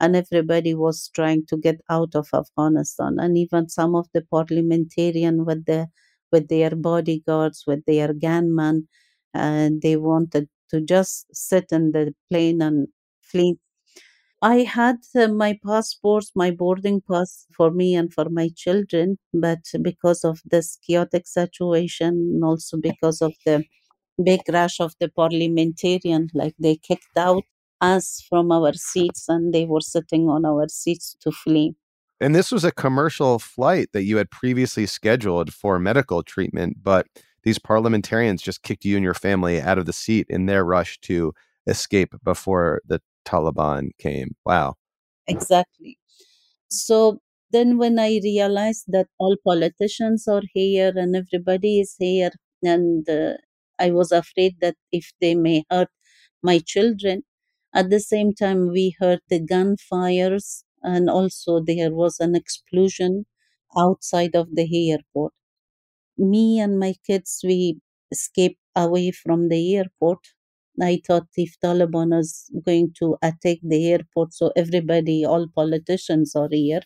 and 0.00 0.16
everybody 0.16 0.74
was 0.74 1.10
trying 1.14 1.44
to 1.46 1.56
get 1.56 1.80
out 1.90 2.14
of 2.14 2.28
afghanistan. 2.34 3.16
And 3.20 3.38
even 3.38 3.68
some 3.68 3.94
of 3.94 4.08
the 4.14 4.22
parliamentarian 4.30 5.44
with 5.44 5.64
the 5.66 5.88
with 6.32 6.48
their 6.48 6.74
bodyguards 6.76 7.64
with 7.66 7.84
their 7.86 8.12
gunmen 8.12 8.88
and 9.34 9.82
they 9.82 9.96
wanted 9.96 10.48
to 10.70 10.80
just 10.80 11.26
sit 11.34 11.66
in 11.72 11.92
the 11.92 12.14
plane 12.30 12.60
and 12.62 12.88
flee 13.22 13.58
I 14.44 14.56
had 14.64 14.98
uh, 15.18 15.28
my 15.28 15.58
passports, 15.64 16.30
my 16.34 16.50
boarding 16.50 17.00
pass 17.00 17.46
for 17.56 17.70
me 17.70 17.94
and 17.94 18.12
for 18.12 18.26
my 18.28 18.50
children, 18.54 19.16
but 19.32 19.60
because 19.80 20.22
of 20.22 20.42
this 20.44 20.76
chaotic 20.86 21.26
situation, 21.26 22.42
also 22.44 22.76
because 22.76 23.22
of 23.22 23.32
the 23.46 23.64
big 24.22 24.42
rush 24.52 24.80
of 24.80 24.92
the 25.00 25.08
parliamentarian, 25.08 26.28
like 26.34 26.54
they 26.58 26.76
kicked 26.76 27.16
out 27.16 27.44
us 27.80 28.22
from 28.28 28.52
our 28.52 28.74
seats 28.74 29.30
and 29.30 29.54
they 29.54 29.64
were 29.64 29.80
sitting 29.80 30.28
on 30.28 30.44
our 30.44 30.68
seats 30.68 31.16
to 31.22 31.30
flee. 31.32 31.74
And 32.20 32.34
this 32.34 32.52
was 32.52 32.64
a 32.64 32.70
commercial 32.70 33.38
flight 33.38 33.92
that 33.94 34.04
you 34.04 34.18
had 34.18 34.30
previously 34.30 34.84
scheduled 34.84 35.54
for 35.54 35.78
medical 35.78 36.22
treatment, 36.22 36.82
but 36.82 37.06
these 37.44 37.58
parliamentarians 37.58 38.42
just 38.42 38.62
kicked 38.62 38.84
you 38.84 38.96
and 38.96 39.04
your 39.04 39.14
family 39.14 39.58
out 39.58 39.78
of 39.78 39.86
the 39.86 39.92
seat 39.94 40.26
in 40.28 40.44
their 40.44 40.66
rush 40.66 41.00
to 41.00 41.32
escape 41.66 42.14
before 42.22 42.82
the 42.86 43.00
Taliban 43.24 43.90
came. 43.98 44.36
Wow. 44.44 44.74
Exactly. 45.26 45.98
So 46.68 47.20
then, 47.50 47.78
when 47.78 47.98
I 47.98 48.20
realized 48.22 48.86
that 48.88 49.08
all 49.18 49.36
politicians 49.44 50.28
are 50.28 50.42
here 50.54 50.92
and 50.96 51.16
everybody 51.16 51.80
is 51.80 51.96
here, 51.98 52.32
and 52.62 53.08
uh, 53.08 53.34
I 53.78 53.90
was 53.92 54.12
afraid 54.12 54.60
that 54.60 54.76
if 54.92 55.12
they 55.20 55.34
may 55.34 55.64
hurt 55.70 55.88
my 56.42 56.58
children, 56.60 57.24
at 57.74 57.90
the 57.90 58.00
same 58.00 58.34
time, 58.34 58.68
we 58.70 58.96
heard 59.00 59.20
the 59.30 59.40
gunfires, 59.40 60.64
and 60.82 61.10
also 61.10 61.60
there 61.60 61.92
was 61.92 62.20
an 62.20 62.34
explosion 62.36 63.26
outside 63.76 64.34
of 64.36 64.54
the 64.54 64.90
airport. 64.92 65.32
Me 66.18 66.58
and 66.60 66.78
my 66.78 66.94
kids, 67.06 67.40
we 67.44 67.80
escaped 68.10 68.60
away 68.76 69.12
from 69.12 69.48
the 69.48 69.76
airport. 69.76 70.33
I 70.80 71.00
thought 71.06 71.26
if 71.36 71.58
Taliban 71.60 72.18
is 72.18 72.50
going 72.64 72.92
to 73.00 73.16
attack 73.22 73.58
the 73.62 73.88
airport, 73.92 74.34
so 74.34 74.52
everybody, 74.56 75.24
all 75.24 75.46
politicians 75.54 76.34
are 76.36 76.48
here, 76.50 76.82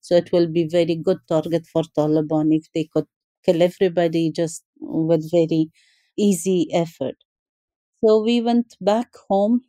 so 0.00 0.16
it 0.16 0.32
will 0.32 0.48
be 0.48 0.64
very 0.68 0.96
good 0.96 1.18
target 1.28 1.66
for 1.66 1.82
Taliban 1.96 2.54
if 2.56 2.66
they 2.74 2.84
could 2.84 3.06
kill 3.44 3.62
everybody 3.62 4.30
just 4.32 4.64
with 4.80 5.30
very 5.30 5.70
easy 6.16 6.68
effort. 6.72 7.16
So 8.04 8.22
we 8.22 8.40
went 8.42 8.76
back 8.80 9.16
home 9.28 9.64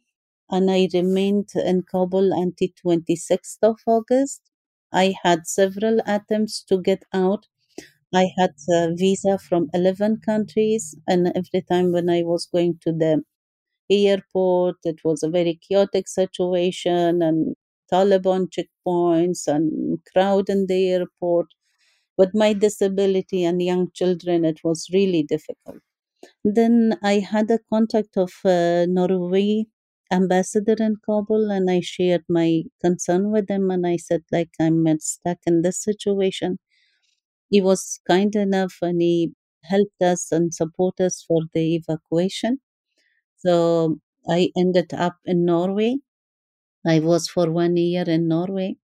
and 0.49 0.69
I 0.69 0.89
remained 0.93 1.51
in 1.55 1.83
Kabul 1.83 2.33
until 2.33 2.67
26th 2.81 3.59
of 3.63 3.79
August. 3.87 4.41
I 4.91 5.15
had 5.23 5.47
several 5.47 5.99
attempts 6.05 6.61
to 6.65 6.81
get 6.81 7.05
out. 7.13 7.47
I 8.13 8.31
had 8.37 8.55
a 8.69 8.95
visa 8.95 9.37
from 9.37 9.69
11 9.73 10.21
countries, 10.21 10.95
and 11.07 11.27
every 11.35 11.61
time 11.63 11.91
when 11.91 12.09
I 12.09 12.23
was 12.23 12.45
going 12.47 12.79
to 12.83 12.93
the 12.93 13.23
airport. 13.89 14.77
It 14.83 14.99
was 15.03 15.23
a 15.23 15.29
very 15.29 15.59
chaotic 15.67 16.07
situation 16.07 17.21
and 17.21 17.55
Taliban 17.91 18.47
checkpoints 18.49 19.47
and 19.47 19.99
crowd 20.13 20.49
in 20.49 20.67
the 20.67 20.89
airport. 20.89 21.47
With 22.17 22.31
my 22.33 22.53
disability 22.53 23.43
and 23.45 23.61
young 23.61 23.91
children, 23.93 24.45
it 24.45 24.63
was 24.63 24.89
really 24.93 25.23
difficult. 25.23 25.77
Then 26.45 26.97
I 27.03 27.19
had 27.19 27.51
a 27.51 27.59
contact 27.71 28.17
of 28.17 28.31
uh, 28.45 28.85
Norway 28.87 29.65
ambassador 30.11 30.75
in 30.79 30.97
Kabul, 31.05 31.51
and 31.51 31.69
I 31.69 31.81
shared 31.81 32.23
my 32.29 32.63
concern 32.81 33.31
with 33.31 33.49
him, 33.49 33.71
and 33.71 33.85
I 33.87 33.97
said 33.97 34.23
like 34.31 34.51
I'm 34.59 34.85
stuck 34.99 35.39
in 35.45 35.61
this 35.63 35.83
situation. 35.83 36.59
He 37.49 37.61
was 37.61 38.01
kind 38.05 38.35
enough, 38.35 38.79
and 38.81 39.01
he 39.01 39.33
helped 39.63 40.01
us 40.01 40.31
and 40.31 40.53
support 40.53 40.99
us 40.99 41.23
for 41.25 41.43
the 41.53 41.75
evacuation. 41.75 42.59
So 43.45 43.99
I 44.29 44.51
ended 44.57 44.93
up 44.93 45.17
in 45.25 45.45
Norway. 45.45 45.97
I 46.85 46.99
was 46.99 47.27
for 47.27 47.51
one 47.51 47.77
year 47.77 48.03
in 48.07 48.27
Norway, 48.29 48.77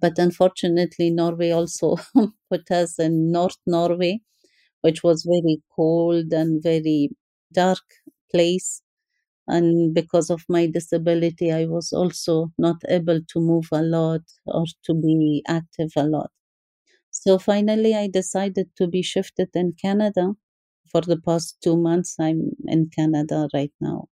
but 0.00 0.18
unfortunately, 0.18 1.10
Norway 1.10 1.50
also 1.50 1.96
put 2.50 2.70
us 2.70 2.98
in 2.98 3.32
North 3.32 3.58
Norway, 3.66 4.20
which 4.82 5.02
was 5.04 5.24
very 5.24 5.62
cold 5.76 6.32
and 6.32 6.62
very 6.62 7.10
dark 7.52 7.84
place. 8.32 8.82
And 9.48 9.94
because 9.94 10.30
of 10.30 10.42
my 10.48 10.66
disability, 10.66 11.52
I 11.52 11.66
was 11.66 11.92
also 11.92 12.52
not 12.58 12.76
able 12.88 13.20
to 13.32 13.40
move 13.40 13.68
a 13.72 13.82
lot 13.82 14.22
or 14.46 14.64
to 14.86 14.94
be 14.94 15.44
active 15.48 15.92
a 15.96 16.04
lot. 16.04 16.30
So 17.12 17.38
finally, 17.38 17.94
I 17.94 18.08
decided 18.08 18.70
to 18.76 18.88
be 18.88 19.02
shifted 19.02 19.50
in 19.54 19.74
Canada. 19.74 20.32
For 20.92 21.00
the 21.00 21.16
past 21.16 21.56
two 21.62 21.76
months, 21.76 22.16
I'm 22.20 22.50
in 22.66 22.90
Canada 22.94 23.48
right 23.54 23.72
now. 23.80 24.08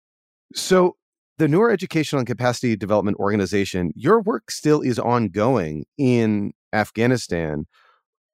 So, 0.55 0.97
the 1.39 1.49
Noor 1.49 1.71
Educational 1.71 2.21
and 2.21 2.27
Capacity 2.27 2.77
Development 2.77 3.17
Organization, 3.19 3.93
your 3.95 4.21
work 4.21 4.51
still 4.51 4.81
is 4.81 4.99
ongoing 4.99 5.85
in 5.97 6.53
Afghanistan. 6.73 7.67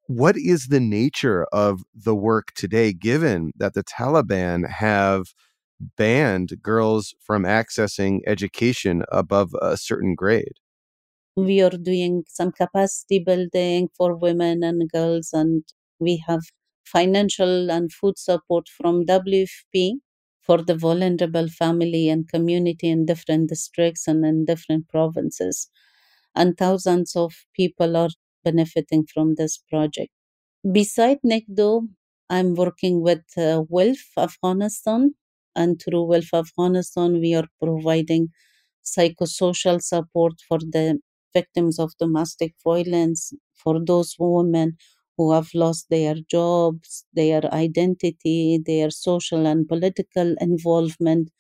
What 0.07 0.37
is 0.37 0.67
the 0.67 0.81
nature 0.81 1.47
of 1.53 1.83
the 1.95 2.15
work 2.15 2.53
today, 2.55 2.93
given 2.93 3.53
that 3.57 3.75
the 3.75 3.83
Taliban 3.85 4.69
have 4.69 5.25
banned 5.97 6.63
girls 6.63 7.15
from 7.21 7.45
accessing 7.45 8.21
education 8.27 9.03
above 9.11 9.55
a 9.61 9.77
certain 9.77 10.15
grade? 10.15 10.55
We 11.37 11.63
are 11.63 11.71
doing 11.71 12.25
some 12.29 12.53
capacity 12.53 13.19
building 13.19 13.89
for 13.97 14.15
women 14.15 14.63
and 14.63 14.89
girls, 14.91 15.31
and 15.33 15.65
we 15.99 16.23
have 16.27 16.43
financial 16.85 17.71
and 17.71 17.93
food 17.93 18.19
support 18.19 18.69
from 18.69 19.05
WFP 19.07 20.01
for 20.41 20.63
the 20.63 20.75
vulnerable 20.77 21.49
family 21.49 22.09
and 22.09 22.29
community 22.29 22.89
in 22.89 23.07
different 23.07 23.49
districts 23.49 24.07
and 24.07 24.25
in 24.25 24.45
different 24.45 24.89
provinces. 24.89 25.71
And 26.35 26.57
thousands 26.57 27.17
of 27.17 27.33
people 27.55 27.97
are 27.97 28.11
benefiting 28.45 29.07
from 29.13 29.35
this 29.37 29.59
project. 29.59 30.11
Beside 30.73 31.19
NECDO, 31.25 31.89
I'm 32.31 32.55
working 32.55 33.01
with 33.03 33.23
uh, 33.37 33.63
WILPF 33.71 34.19
Afghanistan, 34.19 35.15
and 35.57 35.81
through 35.81 36.07
WILPF 36.07 36.35
Afghanistan, 36.41 37.21
we 37.21 37.35
are 37.35 37.49
providing 37.63 38.29
psychosocial 38.85 39.83
support 39.83 40.35
for 40.49 40.59
the 40.59 41.01
victims 41.35 41.79
of 41.79 41.93
domestic 41.99 42.55
violence, 42.65 43.33
for 43.55 43.81
those 43.85 44.17
women 44.19 44.77
who 45.17 45.33
have 45.33 45.49
lost 45.55 45.87
their 45.91 46.17
jobs, 46.31 47.05
their 47.13 47.43
identity, 47.55 48.61
their 48.65 48.91
social 48.91 49.47
and 49.47 49.69
political 49.69 50.35
involvement 50.41 51.31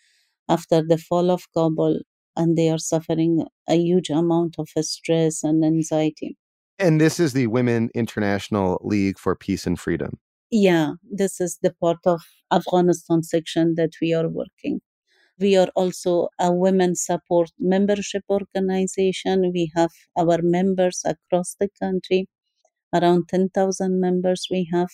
after 0.49 0.83
the 0.83 0.99
fall 0.99 1.31
of 1.31 1.47
Kabul, 1.55 2.01
and 2.37 2.57
they 2.57 2.69
are 2.69 2.79
suffering 2.79 3.47
a 3.69 3.77
huge 3.77 4.11
amount 4.11 4.57
of 4.59 4.69
stress 4.81 5.43
and 5.43 5.65
anxiety. 5.65 6.37
And 6.79 7.01
this 7.01 7.21
is 7.21 7.33
the 7.33 7.47
Women 7.47 7.91
International 7.95 8.81
League 8.83 9.19
for 9.19 9.37
Peace 9.37 9.67
and 9.67 9.79
Freedom. 9.79 10.19
Yeah, 10.51 10.93
this 11.03 11.41
is 11.41 11.59
the 11.63 11.73
part 11.81 11.99
of 12.05 12.23
Afghanistan 12.53 13.23
section 13.23 13.75
that 13.77 13.93
we 14.01 14.13
are 14.13 14.29
working. 14.29 14.81
We 15.39 15.57
are 15.57 15.69
also 15.75 16.29
a 16.39 16.53
women 16.53 16.95
support 16.95 17.51
membership 17.59 18.23
organization. 18.31 19.51
We 19.53 19.73
have 19.75 19.91
our 20.17 20.41
members 20.43 21.03
across 21.05 21.57
the 21.59 21.69
country, 21.81 22.29
around 22.95 23.29
10,000 23.29 24.01
members 24.01 24.47
we 24.51 24.69
have, 24.73 24.91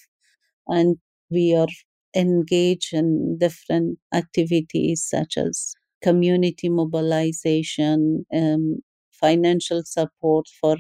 and 0.67 0.97
we 1.31 1.55
are 1.55 1.69
engaged 2.17 2.93
in 2.93 3.39
different 3.39 3.99
activities 4.13 5.07
such 5.09 5.37
as 5.37 5.75
community 6.03 6.69
mobilization, 6.69 8.25
um, 8.35 8.81
financial 9.13 9.83
support 9.85 10.47
for 10.61 10.77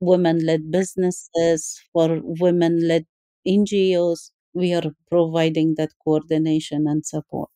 women 0.00 0.44
led 0.44 0.70
businesses, 0.70 1.80
for 1.92 2.20
women 2.22 2.86
led 2.86 3.06
NGOs. 3.46 4.30
We 4.54 4.74
are 4.74 4.92
providing 5.10 5.74
that 5.78 5.90
coordination 6.04 6.86
and 6.86 7.04
support. 7.04 7.50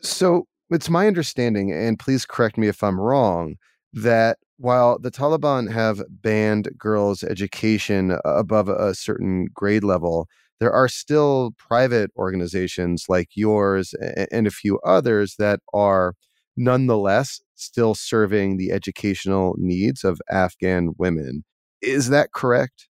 So 0.00 0.46
it's 0.70 0.90
my 0.90 1.06
understanding, 1.06 1.72
and 1.72 1.98
please 1.98 2.24
correct 2.26 2.58
me 2.58 2.68
if 2.68 2.82
I'm 2.82 3.00
wrong, 3.00 3.56
that 3.92 4.38
while 4.58 4.98
the 4.98 5.10
Taliban 5.10 5.72
have 5.72 6.02
banned 6.10 6.68
girls' 6.76 7.22
education 7.22 8.18
above 8.24 8.68
a 8.68 8.94
certain 8.94 9.48
grade 9.54 9.84
level, 9.84 10.28
there 10.60 10.72
are 10.72 10.88
still 10.88 11.52
private 11.56 12.10
organizations 12.16 13.04
like 13.08 13.28
yours 13.34 13.94
and 14.32 14.46
a 14.46 14.50
few 14.50 14.80
others 14.80 15.36
that 15.38 15.60
are 15.72 16.14
nonetheless 16.56 17.40
still 17.54 17.94
serving 17.94 18.56
the 18.56 18.72
educational 18.72 19.54
needs 19.58 20.02
of 20.02 20.20
Afghan 20.28 20.92
women. 20.98 21.44
Is 21.80 22.08
that 22.08 22.32
correct? 22.32 22.88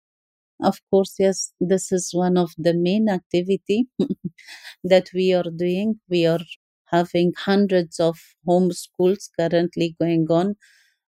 Of 0.62 0.80
course, 0.92 1.16
yes, 1.18 1.52
this 1.60 1.92
is 1.92 2.12
one 2.14 2.38
of 2.38 2.52
the 2.58 2.76
main 2.76 3.10
activity 3.10 3.88
that 4.84 5.10
we 5.14 5.34
are 5.34 5.50
doing. 5.56 6.00
We 6.08 6.28
are 6.28 6.40
having 6.86 7.34
hundreds 7.36 8.00
of 8.00 8.20
homeschools 8.48 9.30
currently 9.38 9.96
going 10.00 10.28
on 10.30 10.56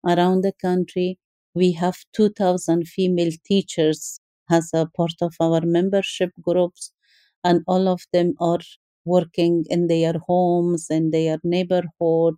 around 0.06 0.42
the 0.42 0.52
country. 0.52 1.18
We 1.54 1.72
have 1.72 1.96
2,000 2.14 2.88
female 2.88 3.32
teachers 3.46 4.20
as 4.50 4.70
a 4.74 4.86
part 4.86 5.14
of 5.22 5.34
our 5.40 5.60
membership 5.62 6.30
groups, 6.40 6.92
and 7.44 7.62
all 7.66 7.88
of 7.88 8.02
them 8.12 8.34
are 8.40 8.60
working 9.04 9.64
in 9.70 9.86
their 9.88 10.14
homes, 10.28 10.86
in 10.90 11.10
their 11.10 11.38
neighborhood. 11.44 12.34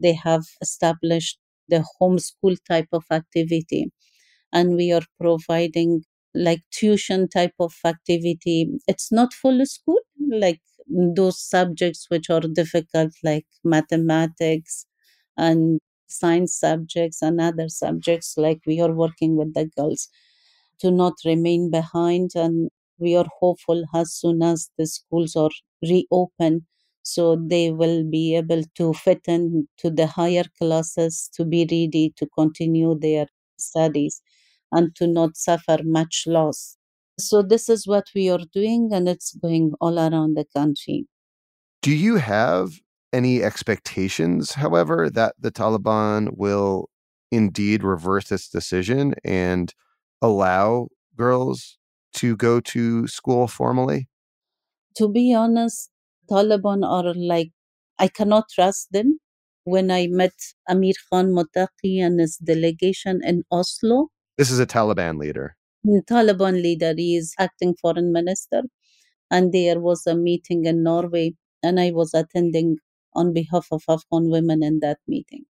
They 0.00 0.14
have 0.14 0.44
established 0.62 1.38
the 1.68 1.84
homeschool 2.00 2.56
type 2.68 2.88
of 2.92 3.04
activity, 3.10 3.92
and 4.52 4.76
we 4.76 4.92
are 4.92 5.02
providing 5.20 6.04
like 6.34 6.62
tuition 6.70 7.28
type 7.28 7.54
of 7.58 7.74
activity. 7.84 8.68
It's 8.86 9.10
not 9.12 9.32
full 9.34 9.64
school, 9.66 10.00
like 10.30 10.60
those 10.88 11.40
subjects 11.40 12.06
which 12.08 12.30
are 12.30 12.40
difficult, 12.40 13.12
like 13.24 13.46
mathematics 13.64 14.86
and 15.36 15.80
science 16.10 16.56
subjects 16.56 17.22
and 17.22 17.40
other 17.40 17.68
subjects, 17.68 18.34
like 18.36 18.60
we 18.66 18.80
are 18.80 18.92
working 18.92 19.36
with 19.36 19.54
the 19.54 19.66
girls 19.76 20.08
to 20.80 20.90
not 20.90 21.14
remain 21.24 21.70
behind. 21.70 22.30
And 22.34 22.70
we 22.98 23.16
are 23.16 23.26
hopeful 23.40 23.84
as 23.94 24.12
soon 24.12 24.42
as 24.42 24.70
the 24.78 24.86
schools 24.86 25.34
are 25.36 25.50
reopened, 25.82 26.62
so 27.02 27.36
they 27.36 27.70
will 27.70 28.04
be 28.04 28.36
able 28.36 28.62
to 28.76 28.92
fit 28.92 29.22
in 29.26 29.68
to 29.78 29.90
the 29.90 30.06
higher 30.06 30.44
classes 30.60 31.30
to 31.34 31.44
be 31.44 31.60
ready 31.60 32.12
to 32.16 32.26
continue 32.38 32.98
their 32.98 33.26
studies 33.58 34.20
and 34.72 34.94
to 34.96 35.06
not 35.06 35.36
suffer 35.36 35.78
much 35.82 36.24
loss. 36.26 36.76
So, 37.18 37.42
this 37.42 37.68
is 37.68 37.86
what 37.86 38.06
we 38.14 38.30
are 38.30 38.40
doing, 38.52 38.90
and 38.92 39.08
it's 39.08 39.34
going 39.34 39.72
all 39.80 39.98
around 39.98 40.36
the 40.36 40.46
country. 40.56 41.06
Do 41.82 41.94
you 41.94 42.16
have 42.16 42.72
any 43.12 43.42
expectations, 43.42 44.52
however, 44.52 45.10
that 45.10 45.34
the 45.38 45.50
Taliban 45.50 46.36
will 46.36 46.88
indeed 47.30 47.82
reverse 47.82 48.28
this 48.28 48.48
decision 48.48 49.14
and 49.24 49.72
allow 50.22 50.88
girls 51.16 51.78
to 52.14 52.36
go 52.36 52.60
to 52.60 53.06
school 53.06 53.46
formally? 53.48 54.08
To 54.96 55.08
be 55.08 55.32
honest, 55.34 55.90
Taliban 56.30 56.84
are 56.84 57.14
like, 57.14 57.50
I 57.98 58.08
cannot 58.08 58.44
trust 58.54 58.92
them. 58.92 59.18
When 59.64 59.90
I 59.90 60.06
met 60.08 60.32
Amir 60.68 60.94
Khan 61.10 61.26
Muttaqi 61.32 62.00
and 62.02 62.18
his 62.18 62.36
delegation 62.38 63.20
in 63.22 63.44
Oslo, 63.52 64.08
This 64.38 64.50
is 64.50 64.58
a 64.58 64.66
Taliban 64.66 65.18
leader. 65.18 65.56
the 65.84 66.02
Taliban 66.10 66.62
leader 66.62 66.94
he 66.96 67.16
is 67.16 67.34
acting 67.38 67.74
foreign 67.80 68.12
minister, 68.12 68.62
and 69.30 69.52
there 69.52 69.78
was 69.80 70.06
a 70.06 70.14
meeting 70.16 70.64
in 70.64 70.82
Norway, 70.82 71.34
and 71.62 71.78
I 71.78 71.90
was 71.90 72.14
attending 72.14 72.78
on 73.14 73.32
behalf 73.32 73.68
of 73.72 73.84
Afghan 73.88 74.30
women 74.30 74.62
in 74.62 74.80
that 74.80 74.98
meeting. 75.06 75.44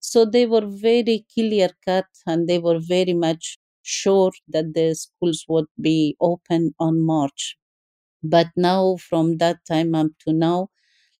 So 0.00 0.24
they 0.24 0.46
were 0.46 0.66
very 0.66 1.26
clear 1.34 1.70
cut, 1.84 2.06
and 2.26 2.48
they 2.48 2.58
were 2.58 2.78
very 2.80 3.12
much 3.14 3.58
sure 3.82 4.32
that 4.48 4.74
the 4.74 4.94
schools 4.94 5.44
would 5.48 5.66
be 5.80 6.16
open 6.20 6.74
on 6.78 7.00
March. 7.02 7.58
But 8.22 8.48
now, 8.56 8.96
from 8.96 9.38
that 9.38 9.64
time 9.66 9.94
up 9.94 10.08
to 10.26 10.32
now, 10.34 10.68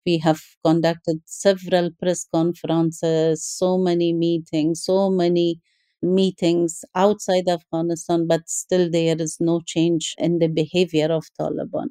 We 0.06 0.18
have 0.20 0.42
conducted 0.64 1.22
several 1.26 1.90
press 1.92 2.24
conferences, 2.38 3.44
so 3.44 3.78
many 3.78 4.12
meetings, 4.14 4.84
so 4.84 5.10
many 5.10 5.60
meetings 6.02 6.84
outside 6.94 7.48
Afghanistan, 7.48 8.26
but 8.26 8.48
still 8.48 8.90
there 8.90 9.20
is 9.26 9.36
no 9.40 9.60
change 9.74 10.14
in 10.18 10.38
the 10.40 10.48
behavior 10.48 11.10
of 11.12 11.26
Taliban. 11.38 11.88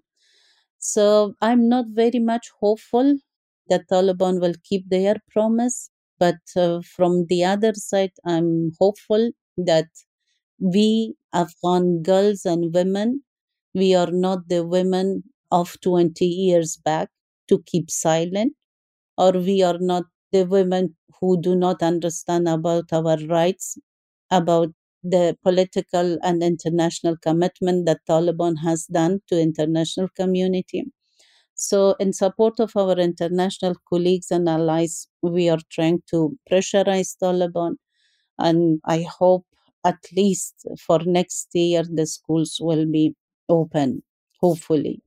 So 0.80 1.36
I'm 1.42 1.68
not 1.68 1.88
very 1.90 2.20
much 2.20 2.50
hopeful 2.62 3.18
that 3.70 3.88
Taliban 3.92 4.40
will 4.42 4.56
keep 4.64 4.90
their 4.90 5.16
promise. 5.32 5.90
But 6.20 6.38
uh, 6.56 6.82
from 6.82 7.26
the 7.28 7.44
other 7.46 7.74
side, 7.76 8.14
I'm 8.26 8.72
hopeful 8.80 9.32
that 9.58 9.88
we 10.60 11.16
Afghan 11.34 12.04
girls 12.04 12.46
and 12.46 12.74
women, 12.74 13.24
we 13.74 13.96
are 13.96 14.12
not 14.12 14.50
the 14.50 14.66
women 14.66 15.24
of 15.52 15.80
20 15.82 16.26
years 16.26 16.78
back 16.78 17.10
to 17.50 17.64
keep 17.66 17.90
silent, 17.92 18.54
or 19.18 19.32
we 19.34 19.62
are 19.64 19.80
not 19.80 20.06
the 20.32 20.46
women 20.46 20.96
who 21.20 21.42
do 21.42 21.56
not 21.56 21.84
understand 21.84 22.48
about 22.48 22.94
our 22.94 23.18
rights, 23.28 23.78
about 24.32 24.70
the 25.04 25.38
political 25.44 26.18
and 26.24 26.44
international 26.44 27.18
commitment 27.18 27.86
that 27.88 28.02
Taliban 28.10 28.56
has 28.64 28.86
done 28.88 29.22
to 29.30 29.40
international 29.42 30.10
community. 30.16 30.86
So, 31.56 31.96
in 32.00 32.12
support 32.12 32.60
of 32.60 32.76
our 32.76 32.98
international 33.00 33.76
colleagues 33.90 34.30
and 34.30 34.48
allies, 34.50 35.08
we 35.22 35.50
are 35.50 35.62
trying 35.70 36.04
to 36.12 36.38
pressurize 36.52 37.16
Taliban, 37.22 37.76
and 38.38 38.82
I 38.86 39.04
hope 39.04 39.46
at 39.86 40.00
least 40.16 40.68
for 40.78 41.00
next 41.06 41.50
year 41.54 41.84
the 41.90 42.06
schools 42.06 42.58
will 42.60 42.86
be 42.86 43.16
open, 43.48 44.04
hopefully. 44.42 45.02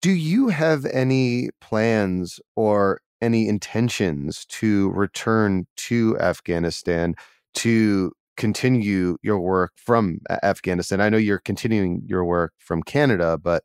Do 0.00 0.12
you 0.12 0.48
have 0.48 0.86
any 0.86 1.50
plans 1.60 2.40
or 2.54 3.00
any 3.20 3.48
intentions 3.48 4.46
to 4.46 4.90
return 4.90 5.66
to 5.76 6.18
Afghanistan 6.18 7.16
to 7.54 8.12
continue 8.36 9.16
your 9.22 9.40
work 9.40 9.72
from 9.76 10.20
uh, 10.30 10.38
Afghanistan? 10.42 11.00
I 11.00 11.08
know 11.08 11.18
you're 11.18 11.38
continuing 11.38 12.02
your 12.06 12.24
work 12.24 12.52
from 12.58 12.82
Canada, 12.82 13.36
but 13.36 13.64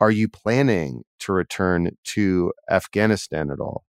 are 0.00 0.10
you 0.10 0.28
planning 0.28 1.04
to 1.20 1.32
return 1.32 1.96
to 2.04 2.52
Afghanistan 2.70 3.50
at 3.50 3.60
all? 3.60 3.84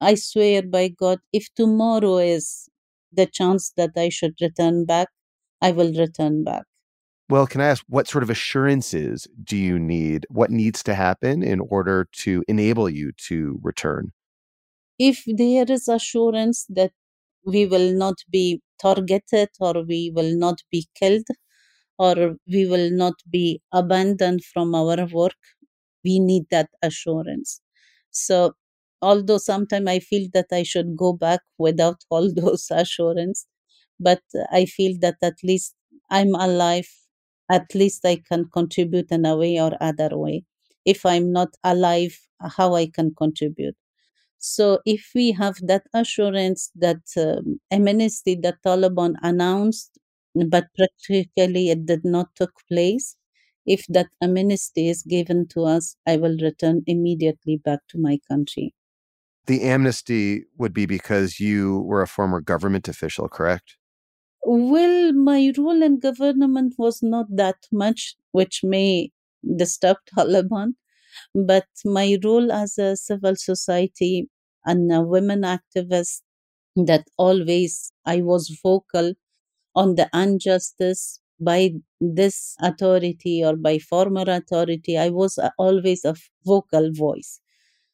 I 0.00 0.14
swear 0.16 0.62
by 0.62 0.88
God, 0.88 1.20
if 1.32 1.48
tomorrow 1.54 2.18
is 2.18 2.68
the 3.12 3.26
chance 3.26 3.72
that 3.76 3.90
I 3.96 4.08
should 4.08 4.34
return 4.40 4.84
back, 4.84 5.08
I 5.60 5.70
will 5.72 5.92
return 5.92 6.44
back. 6.44 6.64
Well, 7.30 7.46
can 7.46 7.60
I 7.60 7.68
ask 7.68 7.84
what 7.88 8.06
sort 8.06 8.22
of 8.22 8.30
assurances 8.30 9.26
do 9.42 9.56
you 9.56 9.78
need? 9.78 10.26
What 10.28 10.50
needs 10.50 10.82
to 10.84 10.94
happen 10.94 11.42
in 11.42 11.60
order 11.60 12.06
to 12.24 12.44
enable 12.48 12.88
you 12.88 13.12
to 13.28 13.58
return? 13.62 14.12
If 14.98 15.24
there 15.26 15.64
is 15.68 15.88
assurance 15.88 16.66
that 16.68 16.92
we 17.44 17.66
will 17.66 17.92
not 17.94 18.16
be 18.30 18.60
targeted 18.80 19.48
or 19.58 19.84
we 19.86 20.12
will 20.14 20.36
not 20.36 20.56
be 20.70 20.86
killed, 20.94 21.26
or 21.98 22.36
we 22.48 22.66
will 22.66 22.90
not 22.90 23.14
be 23.30 23.60
abandoned 23.72 24.44
from 24.44 24.74
our 24.74 25.06
work. 25.12 25.36
We 26.04 26.18
need 26.20 26.44
that 26.50 26.70
assurance. 26.82 27.60
So, 28.10 28.54
although 29.02 29.38
sometimes 29.38 29.88
I 29.88 29.98
feel 30.00 30.28
that 30.34 30.46
I 30.52 30.62
should 30.62 30.96
go 30.96 31.12
back 31.12 31.40
without 31.58 32.04
all 32.10 32.32
those 32.32 32.68
assurance, 32.70 33.46
but 34.00 34.22
I 34.52 34.66
feel 34.66 34.96
that 35.00 35.16
at 35.22 35.36
least 35.44 35.74
I'm 36.10 36.34
alive. 36.34 36.88
At 37.50 37.74
least 37.74 38.04
I 38.06 38.16
can 38.16 38.46
contribute 38.52 39.10
in 39.10 39.26
a 39.26 39.36
way 39.36 39.60
or 39.60 39.72
other 39.80 40.10
way. 40.18 40.44
If 40.84 41.06
I'm 41.06 41.32
not 41.32 41.50
alive, 41.64 42.18
how 42.40 42.74
I 42.74 42.86
can 42.88 43.14
contribute. 43.14 43.76
So, 44.38 44.80
if 44.86 45.10
we 45.14 45.32
have 45.32 45.56
that 45.62 45.84
assurance 45.94 46.70
that 46.76 47.02
um, 47.16 47.60
amnesty 47.70 48.34
that 48.42 48.58
Taliban 48.64 49.14
announced 49.22 49.93
but 50.34 50.66
practically 50.76 51.70
it 51.70 51.86
did 51.86 52.04
not 52.04 52.34
took 52.34 52.52
place. 52.68 53.16
If 53.66 53.86
that 53.88 54.08
amnesty 54.22 54.88
is 54.88 55.02
given 55.02 55.48
to 55.48 55.64
us, 55.64 55.96
I 56.06 56.16
will 56.16 56.36
return 56.40 56.82
immediately 56.86 57.56
back 57.56 57.80
to 57.88 57.98
my 57.98 58.18
country. 58.28 58.74
The 59.46 59.62
amnesty 59.62 60.44
would 60.58 60.72
be 60.74 60.86
because 60.86 61.40
you 61.40 61.80
were 61.80 62.02
a 62.02 62.06
former 62.08 62.40
government 62.40 62.88
official, 62.88 63.28
correct? 63.28 63.76
Well, 64.44 65.12
my 65.12 65.52
role 65.56 65.82
in 65.82 65.98
government 65.98 66.74
was 66.78 67.02
not 67.02 67.26
that 67.30 67.66
much, 67.72 68.16
which 68.32 68.62
may 68.62 69.10
disturb 69.56 69.96
Taliban, 70.16 70.74
but 71.34 71.66
my 71.84 72.18
role 72.24 72.52
as 72.52 72.78
a 72.78 72.96
civil 72.96 73.36
society 73.36 74.30
and 74.64 74.92
a 74.92 75.02
women 75.02 75.42
activist 75.42 76.22
that 76.76 77.06
always 77.18 77.92
I 78.06 78.22
was 78.22 78.58
vocal 78.62 79.14
on 79.74 79.94
the 79.96 80.08
injustice 80.14 81.20
by 81.40 81.70
this 82.00 82.54
authority 82.60 83.44
or 83.44 83.56
by 83.56 83.78
former 83.78 84.24
authority. 84.26 84.96
I 84.98 85.10
was 85.10 85.38
always 85.58 86.04
a 86.04 86.14
vocal 86.44 86.90
voice. 86.92 87.40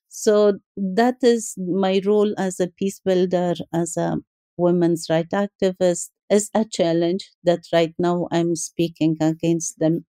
So 0.08 0.58
that 0.76 1.16
is 1.22 1.54
my 1.58 2.00
role 2.04 2.34
as 2.38 2.60
a 2.60 2.68
peace 2.68 3.00
builder, 3.04 3.54
as 3.72 3.96
a 3.96 4.18
women's 4.56 5.06
rights 5.08 5.34
activist, 5.34 6.10
is 6.30 6.50
a 6.54 6.64
challenge 6.64 7.30
that 7.44 7.60
right 7.72 7.94
now 7.98 8.28
I'm 8.30 8.56
speaking 8.56 9.16
against 9.20 9.78
them, 9.78 10.04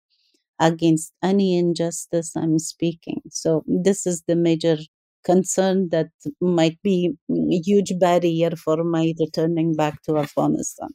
against 0.61 1.13
any 1.23 1.59
injustice 1.59 2.37
I'm 2.37 2.59
speaking. 2.59 3.23
So 3.31 3.65
this 3.67 4.07
is 4.07 4.23
the 4.29 4.37
major 4.37 4.79
concern 5.25 5.91
that 5.91 6.11
might 6.41 6.81
be 6.83 7.15
a 7.31 7.61
huge 7.65 7.99
barrier 7.99 8.51
for 8.53 8.85
my 8.85 9.15
returning 9.21 9.75
back 9.75 10.03
to 10.05 10.19
Afghanistan. 10.19 10.91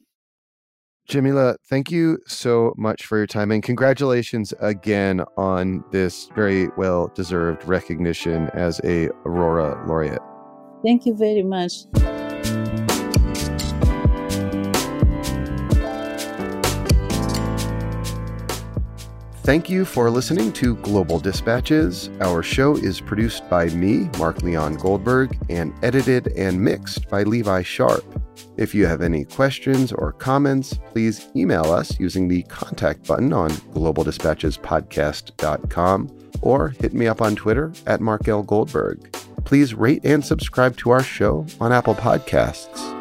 Jamila, 1.06 1.56
thank 1.68 1.90
you 1.90 2.18
so 2.26 2.74
much 2.76 3.06
for 3.06 3.16
your 3.16 3.28
time 3.28 3.52
and 3.52 3.62
congratulations 3.62 4.52
again 4.58 5.22
on 5.36 5.84
this 5.92 6.28
very 6.34 6.68
well 6.76 7.12
deserved 7.14 7.64
recognition 7.64 8.50
as 8.54 8.80
a 8.82 9.08
Aurora 9.24 9.86
laureate. 9.86 10.22
Thank 10.82 11.06
you 11.06 11.14
very 11.16 11.42
much. 11.42 11.72
Thank 19.46 19.70
you 19.70 19.84
for 19.84 20.10
listening 20.10 20.52
to 20.54 20.74
Global 20.78 21.20
Dispatches. 21.20 22.10
Our 22.20 22.42
show 22.42 22.76
is 22.76 23.00
produced 23.00 23.48
by 23.48 23.66
me, 23.66 24.10
Mark 24.18 24.42
Leon 24.42 24.74
Goldberg, 24.74 25.38
and 25.48 25.72
edited 25.84 26.32
and 26.36 26.60
mixed 26.60 27.08
by 27.08 27.22
Levi 27.22 27.62
Sharp. 27.62 28.04
If 28.56 28.74
you 28.74 28.86
have 28.86 29.02
any 29.02 29.24
questions 29.24 29.92
or 29.92 30.10
comments, 30.10 30.76
please 30.90 31.28
email 31.36 31.66
us 31.66 32.00
using 32.00 32.26
the 32.26 32.42
contact 32.42 33.06
button 33.06 33.32
on 33.32 33.50
globaldispatchespodcast.com 33.50 36.30
or 36.42 36.68
hit 36.70 36.92
me 36.92 37.06
up 37.06 37.22
on 37.22 37.36
Twitter 37.36 37.72
at 37.86 38.00
Mark 38.00 38.26
L. 38.26 38.42
Goldberg. 38.42 39.12
Please 39.44 39.74
rate 39.74 40.04
and 40.04 40.24
subscribe 40.24 40.76
to 40.78 40.90
our 40.90 41.04
show 41.04 41.46
on 41.60 41.72
Apple 41.72 41.94
Podcasts. 41.94 42.95